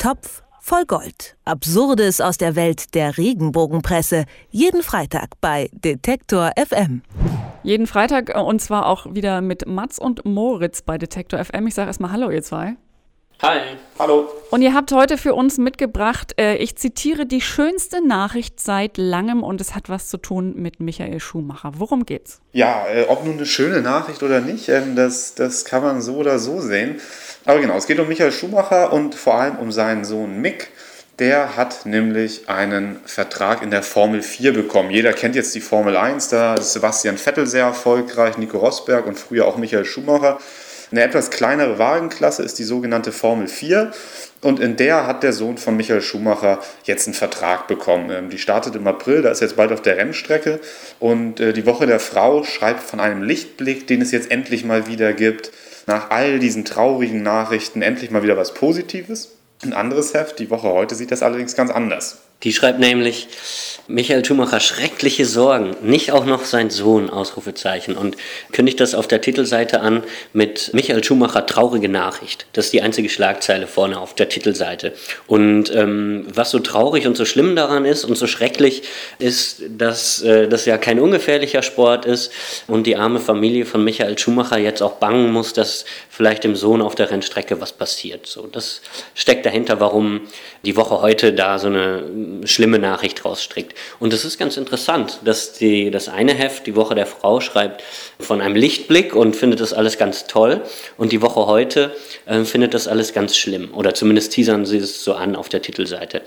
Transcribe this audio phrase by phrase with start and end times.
[0.00, 1.36] Topf voll Gold.
[1.44, 4.24] Absurdes aus der Welt der Regenbogenpresse.
[4.48, 7.02] Jeden Freitag bei Detektor FM.
[7.62, 11.66] Jeden Freitag äh, und zwar auch wieder mit Mats und Moritz bei Detektor FM.
[11.66, 12.76] Ich sage erstmal Hallo, ihr zwei.
[13.42, 13.78] Hi.
[13.98, 14.30] Hallo.
[14.50, 19.42] Und ihr habt heute für uns mitgebracht, äh, ich zitiere die schönste Nachricht seit langem
[19.42, 21.72] und es hat was zu tun mit Michael Schumacher.
[21.78, 22.40] Worum geht's?
[22.52, 26.16] Ja, äh, ob nun eine schöne Nachricht oder nicht, ähm, das, das kann man so
[26.16, 27.00] oder so sehen.
[27.46, 30.68] Aber genau, es geht um Michael Schumacher und vor allem um seinen Sohn Mick.
[31.18, 34.90] Der hat nämlich einen Vertrag in der Formel 4 bekommen.
[34.90, 39.18] Jeder kennt jetzt die Formel 1, da ist Sebastian Vettel sehr erfolgreich, Nico Rosberg und
[39.18, 40.38] früher auch Michael Schumacher.
[40.90, 43.92] Eine etwas kleinere Wagenklasse ist die sogenannte Formel 4
[44.40, 48.10] und in der hat der Sohn von Michael Schumacher jetzt einen Vertrag bekommen.
[48.10, 50.58] Ähm, die startet im April, da ist jetzt bald auf der Rennstrecke
[50.98, 54.88] und äh, die Woche der Frau schreibt von einem Lichtblick, den es jetzt endlich mal
[54.88, 55.52] wieder gibt.
[55.86, 59.32] Nach all diesen traurigen Nachrichten endlich mal wieder was Positives.
[59.62, 62.18] Ein anderes Heft, die Woche heute, sieht das allerdings ganz anders.
[62.42, 63.28] Die schreibt nämlich,
[63.86, 64.60] Michael Schumacher,
[65.00, 67.96] schreckliche Sorgen, nicht auch noch sein Sohn, Ausrufezeichen.
[67.96, 68.18] Und
[68.52, 70.02] kündigt das auf der Titelseite an
[70.34, 72.44] mit Michael Schumacher, traurige Nachricht.
[72.52, 74.92] Das ist die einzige Schlagzeile vorne auf der Titelseite.
[75.26, 78.82] Und ähm, was so traurig und so schlimm daran ist und so schrecklich
[79.18, 82.30] ist, dass äh, das ja kein ungefährlicher Sport ist
[82.66, 86.82] und die arme Familie von Michael Schumacher jetzt auch bangen muss, dass vielleicht dem Sohn
[86.82, 88.26] auf der Rennstrecke was passiert.
[88.26, 88.82] So, das
[89.14, 90.20] steckt dahinter, warum
[90.62, 92.02] die Woche heute da so eine
[92.44, 93.74] schlimme Nachricht rausstrickt.
[93.98, 94.89] Und es ist ganz interessant,
[95.24, 97.82] dass die, das eine Heft, die Woche der Frau, schreibt
[98.18, 100.62] von einem Lichtblick und findet das alles ganz toll.
[100.96, 101.94] Und die Woche heute
[102.26, 103.72] äh, findet das alles ganz schlimm.
[103.72, 106.22] Oder zumindest teasern sie es so an auf der Titelseite.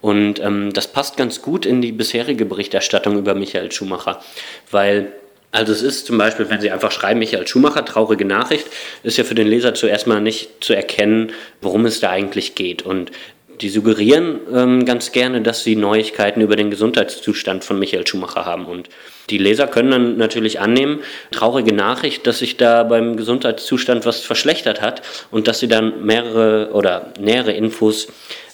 [0.00, 4.22] Und ähm, das passt ganz gut in die bisherige Berichterstattung über Michael Schumacher,
[4.70, 5.12] weil
[5.50, 8.66] also es ist zum Beispiel, wenn Sie einfach schreiben, Michael Schumacher, traurige Nachricht,
[9.02, 12.82] ist ja für den Leser zuerst mal nicht zu erkennen, worum es da eigentlich geht.
[12.82, 13.10] Und
[13.60, 18.66] die suggerieren ähm, ganz gerne, dass sie Neuigkeiten über den Gesundheitszustand von Michael Schumacher haben.
[18.66, 18.88] Und
[19.30, 21.00] die Leser können dann natürlich annehmen,
[21.30, 26.70] traurige Nachricht, dass sich da beim Gesundheitszustand was verschlechtert hat und dass sie dann mehrere
[26.72, 28.08] oder nähere Infos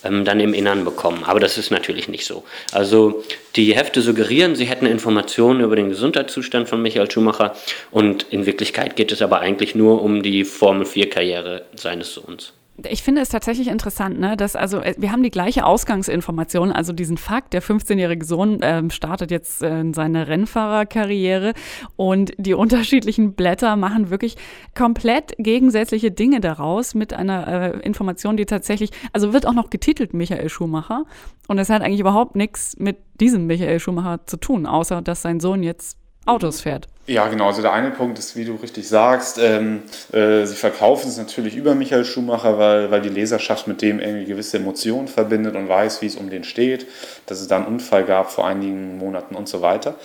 [0.05, 1.23] ähm, dann im Innern bekommen.
[1.25, 2.45] Aber das ist natürlich nicht so.
[2.73, 3.23] Also
[3.57, 7.55] die Hefte suggerieren, sie hätten Informationen über den Gesundheitszustand von Michael Schumacher
[7.91, 12.53] und in Wirklichkeit geht es aber eigentlich nur um die Formel 4-Karriere seines Sohns.
[12.77, 16.93] Ich finde es tatsächlich interessant, ne, dass also äh, wir haben die gleiche Ausgangsinformation, also
[16.93, 21.55] diesen Fakt, der 15-jährige Sohn äh, startet jetzt äh, seine Rennfahrerkarriere
[21.95, 24.37] und die unterschiedlichen Blätter machen wirklich
[24.75, 30.13] komplett gegensätzliche Dinge daraus mit einer äh, Information, die tatsächlich, also wird auch noch getitelt
[30.13, 31.05] Michael Schumacher
[31.47, 35.39] und es hat eigentlich überhaupt nichts mit diesem Michael Schumacher zu tun, außer dass sein
[35.39, 35.97] Sohn jetzt
[36.27, 36.89] Autos fährt.
[37.07, 37.49] Ja, genau.
[37.49, 41.55] Also der eine Punkt ist, wie du richtig sagst, ähm, äh, sie verkaufen es natürlich
[41.55, 46.01] über Michael Schumacher, weil, weil die Leserschaft mit dem irgendwie gewisse Emotionen verbindet und weiß,
[46.01, 46.87] wie es um den steht,
[47.27, 49.97] dass es da einen Unfall gab vor einigen Monaten und so weiter.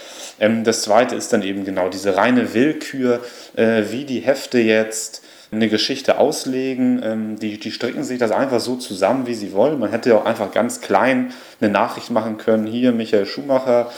[0.41, 3.21] Ähm, das zweite ist dann eben genau diese reine Willkür,
[3.55, 7.01] äh, wie die Hefte jetzt eine Geschichte auslegen.
[7.01, 9.79] Ähm, die, die stricken sich das einfach so zusammen, wie sie wollen.
[9.79, 12.67] Man hätte ja auch einfach ganz klein eine Nachricht machen können.
[12.67, 13.89] Hier Michael Schumacher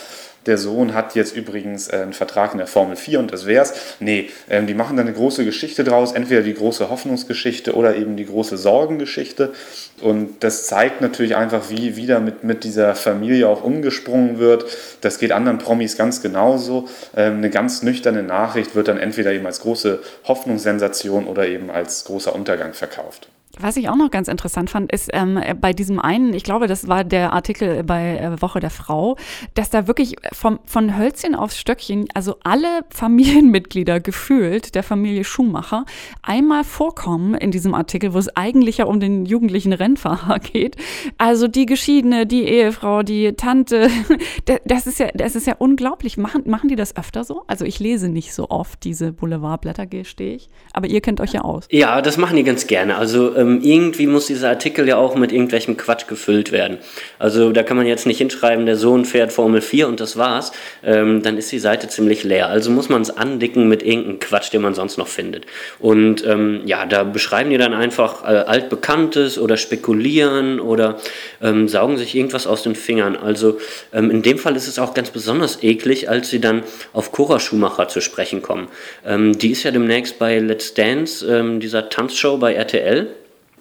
[0.45, 3.73] der Sohn hat jetzt übrigens äh, einen Vertrag in der Formel 4 und das wär's.
[3.99, 8.17] Nee, ähm, die machen da eine große Geschichte draus, entweder die große Hoffnungsgeschichte oder eben
[8.17, 9.53] die große Sorgengeschichte.
[10.01, 14.65] Und das zeigt natürlich einfach, wie wieder mit, mit dieser Familie auch umgesprungen wird.
[15.01, 16.87] Das geht anderen Promis ganz genauso.
[17.15, 22.03] Ähm, eine ganz nüchterne Nachricht wird dann entweder eben als große Hoffnungssensation oder eben als
[22.05, 23.27] großer Untergang verkauft.
[23.59, 26.87] Was ich auch noch ganz interessant fand, ist ähm, bei diesem einen, ich glaube, das
[26.87, 29.17] war der Artikel bei äh, Woche der Frau,
[29.55, 35.85] dass da wirklich vom, von Hölzchen aufs Stöckchen, also alle Familienmitglieder gefühlt der Familie Schumacher
[36.21, 40.77] einmal vorkommen in diesem Artikel, wo es eigentlich ja um den jugendlichen Rennfahrer geht.
[41.17, 43.89] Also die Geschiedene, die Ehefrau, die Tante,
[44.65, 46.17] das ist ja, das ist ja unglaublich.
[46.17, 47.43] Machen, machen die das öfter so?
[47.47, 51.41] Also ich lese nicht so oft diese Boulevardblätter, gestehe ich, aber ihr kennt euch ja
[51.41, 51.67] aus.
[51.69, 52.95] Ja, das machen die ganz gerne.
[52.95, 56.77] Also ähm, irgendwie muss dieser Artikel ja auch mit irgendwelchem Quatsch gefüllt werden.
[57.19, 60.51] Also da kann man jetzt nicht hinschreiben, der Sohn fährt Formel 4 und das war's.
[60.83, 62.47] Ähm, dann ist die Seite ziemlich leer.
[62.47, 65.45] Also muss man es andicken mit irgendeinem Quatsch, den man sonst noch findet.
[65.79, 70.97] Und ähm, ja, da beschreiben die dann einfach äh, altbekanntes oder spekulieren oder
[71.41, 73.15] ähm, saugen sich irgendwas aus den Fingern.
[73.15, 73.59] Also
[73.93, 76.63] ähm, in dem Fall ist es auch ganz besonders eklig, als sie dann
[76.93, 78.67] auf Cora Schumacher zu sprechen kommen.
[79.05, 81.21] Ähm, die ist ja demnächst bei Let's Dance,
[81.61, 83.07] dieser Tanzshow bei RTL.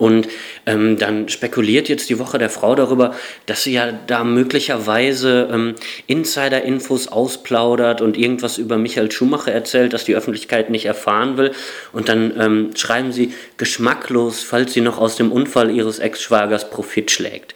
[0.00, 0.29] Und
[0.64, 3.14] ähm, dann spekuliert jetzt die Woche der Frau darüber,
[3.44, 5.75] dass sie ja da möglicherweise ähm,
[6.06, 11.52] Insider-Infos ausplaudert und irgendwas über Michael Schumacher erzählt, das die Öffentlichkeit nicht erfahren will.
[11.93, 17.11] Und dann ähm, schreiben sie geschmacklos, falls sie noch aus dem Unfall ihres Ex-Schwagers Profit
[17.11, 17.55] schlägt.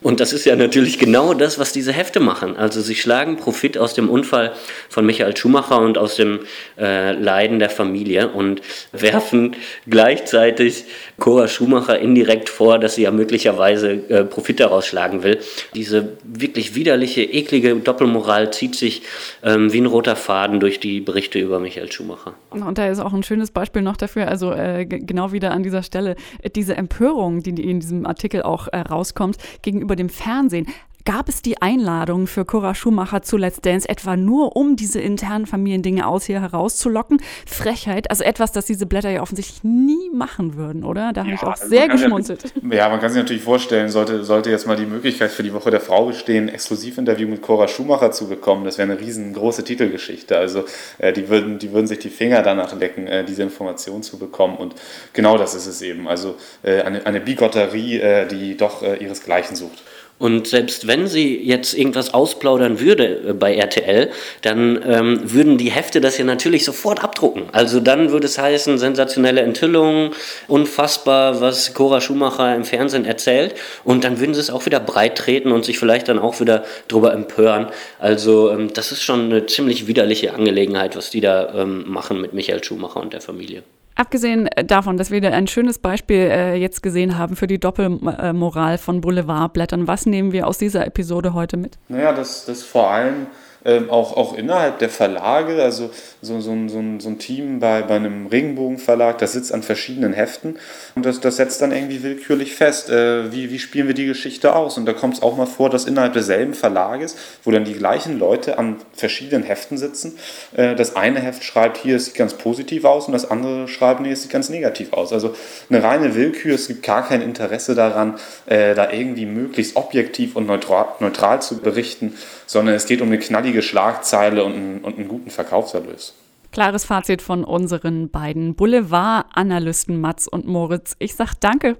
[0.00, 2.56] Und das ist ja natürlich genau das, was diese Hefte machen.
[2.56, 4.54] Also sie schlagen Profit aus dem Unfall
[4.88, 6.40] von Michael Schumacher und aus dem
[6.78, 8.62] äh, Leiden der Familie und
[8.92, 9.54] werfen
[9.86, 10.86] gleichzeitig
[11.18, 15.38] Cora Schumacher indirekt vor, dass sie ja möglicherweise äh, Profit daraus schlagen will.
[15.74, 19.02] Diese wirklich widerliche, eklige Doppelmoral zieht sich
[19.42, 22.34] ähm, wie ein roter Faden durch die Berichte über Michael Schumacher.
[22.50, 25.82] Und da ist auch ein schönes Beispiel noch dafür, also äh, genau wieder an dieser
[25.82, 26.16] Stelle,
[26.54, 30.66] diese Empörung, die in diesem Artikel auch äh, rauskommt, gegenüber dem Fernsehen.
[31.04, 35.46] Gab es die Einladung für Cora Schumacher zu Let's Dance etwa nur, um diese internen
[35.46, 37.20] Familiendinge aus hier herauszulocken?
[37.44, 41.12] Frechheit, also etwas, das diese Blätter ja offensichtlich nie machen würden, oder?
[41.12, 42.44] Da habe ja, ich auch sehr geschmunzelt.
[42.70, 45.52] Ja, ja, man kann sich natürlich vorstellen, sollte, sollte jetzt mal die Möglichkeit für die
[45.52, 49.64] Woche der Frau bestehen, ein Exklusivinterview mit Cora Schumacher zu bekommen, das wäre eine riesengroße
[49.64, 50.36] Titelgeschichte.
[50.36, 50.64] Also
[50.98, 54.56] äh, die, würden, die würden sich die Finger danach lecken, äh, diese Information zu bekommen.
[54.56, 54.76] Und
[55.12, 56.06] genau das ist es eben.
[56.06, 59.82] Also äh, eine, eine Bigotterie, äh, die doch äh, ihresgleichen sucht.
[60.22, 64.08] Und selbst wenn sie jetzt irgendwas ausplaudern würde äh, bei RTL,
[64.42, 67.46] dann ähm, würden die Hefte das ja natürlich sofort abdrucken.
[67.50, 70.12] Also dann würde es heißen, sensationelle Enthüllungen,
[70.46, 73.56] unfassbar, was Cora Schumacher im Fernsehen erzählt.
[73.82, 76.64] Und dann würden sie es auch wieder breit treten und sich vielleicht dann auch wieder
[76.86, 77.66] drüber empören.
[77.98, 82.32] Also ähm, das ist schon eine ziemlich widerliche Angelegenheit, was die da ähm, machen mit
[82.32, 83.64] Michael Schumacher und der Familie.
[83.94, 88.78] Abgesehen äh, davon, dass wir ein schönes Beispiel äh, jetzt gesehen haben für die Doppelmoral
[88.78, 91.78] von Boulevardblättern, was nehmen wir aus dieser Episode heute mit?
[91.88, 93.26] Naja, dass das vor allem
[93.64, 97.96] ähm, auch, auch innerhalb der Verlage, also so, so, so, so ein Team bei, bei
[97.96, 100.58] einem Regenbogenverlag, das sitzt an verschiedenen Heften
[100.94, 104.54] und das, das setzt dann irgendwie willkürlich fest, äh, wie, wie spielen wir die Geschichte
[104.54, 104.78] aus.
[104.78, 108.18] Und da kommt es auch mal vor, dass innerhalb desselben Verlages, wo dann die gleichen
[108.18, 110.18] Leute an verschiedenen Heften sitzen,
[110.56, 114.00] äh, das eine Heft schreibt, hier, es sieht ganz positiv aus und das andere schreibt,
[114.00, 115.12] nee, es sieht ganz negativ aus.
[115.12, 115.34] Also
[115.70, 118.14] eine reine Willkür, es gibt gar kein Interesse daran,
[118.46, 122.14] äh, da irgendwie möglichst objektiv und neutral, neutral zu berichten,
[122.46, 123.18] sondern es geht um eine
[123.52, 126.14] knallige Schlagzeile und einen, und einen guten Verkaufserlös.
[126.50, 130.96] Klares Fazit von unseren beiden Boulevard-Analysten Mats und Moritz.
[130.98, 131.76] Ich sag danke.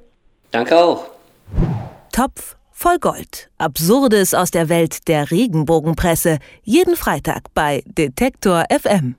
[0.50, 1.06] Danke auch.
[2.12, 3.50] Topf voll Gold.
[3.58, 6.38] Absurdes aus der Welt der Regenbogenpresse.
[6.62, 9.16] Jeden Freitag bei Detektor FM.